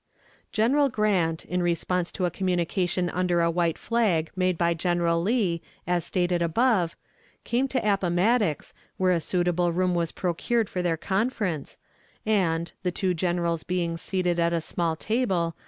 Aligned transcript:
General 0.51 0.89
Grant, 0.89 1.45
in 1.45 1.61
response 1.61 2.11
to 2.13 2.25
a 2.25 2.31
communication 2.31 3.07
under 3.07 3.39
a 3.39 3.51
white 3.51 3.77
flag 3.77 4.31
made 4.35 4.57
by 4.57 4.73
General 4.73 5.21
Lee, 5.21 5.61
as 5.85 6.03
stated 6.03 6.41
above, 6.41 6.95
came 7.43 7.67
to 7.67 7.87
Appomattox, 7.87 8.73
where 8.97 9.11
a 9.11 9.19
suitable 9.19 9.71
room 9.71 9.93
was 9.93 10.11
procured 10.11 10.69
for 10.69 10.81
their 10.81 10.97
conference, 10.97 11.77
and, 12.25 12.71
the 12.81 12.89
two 12.91 13.13
Generals 13.13 13.61
being 13.61 13.95
seated 13.95 14.39
at 14.39 14.53
a 14.53 14.59
small 14.61 14.95
table. 14.95 15.55